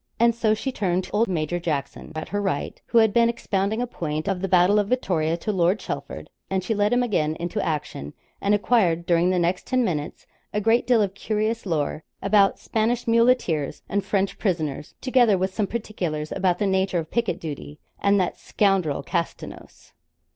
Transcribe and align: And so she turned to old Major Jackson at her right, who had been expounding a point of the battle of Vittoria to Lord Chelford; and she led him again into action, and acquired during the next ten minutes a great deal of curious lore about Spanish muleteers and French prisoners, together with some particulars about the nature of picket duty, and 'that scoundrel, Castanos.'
And 0.19 0.33
so 0.33 0.55
she 0.55 0.71
turned 0.71 1.03
to 1.03 1.11
old 1.11 1.27
Major 1.27 1.59
Jackson 1.59 2.11
at 2.15 2.29
her 2.29 2.41
right, 2.41 2.81
who 2.87 2.97
had 2.97 3.13
been 3.13 3.29
expounding 3.29 3.83
a 3.83 3.85
point 3.85 4.27
of 4.27 4.41
the 4.41 4.47
battle 4.47 4.79
of 4.79 4.87
Vittoria 4.87 5.37
to 5.37 5.51
Lord 5.51 5.77
Chelford; 5.77 6.27
and 6.49 6.63
she 6.63 6.73
led 6.73 6.91
him 6.91 7.03
again 7.03 7.35
into 7.35 7.63
action, 7.63 8.15
and 8.41 8.55
acquired 8.55 9.05
during 9.05 9.29
the 9.29 9.37
next 9.37 9.67
ten 9.67 9.85
minutes 9.85 10.25
a 10.53 10.59
great 10.59 10.87
deal 10.87 11.03
of 11.03 11.13
curious 11.13 11.67
lore 11.67 12.03
about 12.19 12.57
Spanish 12.57 13.07
muleteers 13.07 13.83
and 13.87 14.03
French 14.03 14.39
prisoners, 14.39 14.95
together 15.01 15.37
with 15.37 15.53
some 15.53 15.67
particulars 15.67 16.31
about 16.31 16.57
the 16.57 16.65
nature 16.65 16.97
of 16.97 17.11
picket 17.11 17.39
duty, 17.39 17.77
and 18.01 18.19
'that 18.19 18.39
scoundrel, 18.39 19.03
Castanos.' 19.03 19.93